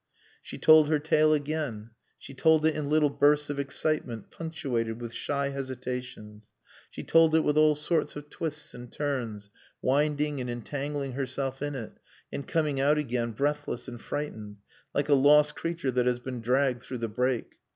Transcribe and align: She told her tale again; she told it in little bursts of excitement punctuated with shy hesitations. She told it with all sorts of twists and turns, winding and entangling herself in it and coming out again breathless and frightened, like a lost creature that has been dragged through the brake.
She 0.41 0.57
told 0.57 0.87
her 0.89 0.97
tale 0.97 1.31
again; 1.31 1.91
she 2.17 2.33
told 2.33 2.65
it 2.65 2.73
in 2.75 2.89
little 2.89 3.11
bursts 3.11 3.51
of 3.51 3.59
excitement 3.59 4.31
punctuated 4.31 4.99
with 4.99 5.13
shy 5.13 5.49
hesitations. 5.49 6.49
She 6.89 7.03
told 7.03 7.35
it 7.35 7.41
with 7.41 7.55
all 7.55 7.75
sorts 7.75 8.15
of 8.15 8.27
twists 8.27 8.73
and 8.73 8.91
turns, 8.91 9.51
winding 9.79 10.41
and 10.41 10.49
entangling 10.49 11.11
herself 11.11 11.61
in 11.61 11.75
it 11.75 11.99
and 12.33 12.47
coming 12.47 12.79
out 12.79 12.97
again 12.97 13.33
breathless 13.33 13.87
and 13.87 14.01
frightened, 14.01 14.57
like 14.95 15.07
a 15.07 15.13
lost 15.13 15.53
creature 15.55 15.91
that 15.91 16.07
has 16.07 16.17
been 16.19 16.41
dragged 16.41 16.81
through 16.81 16.97
the 16.97 17.07
brake. 17.07 17.57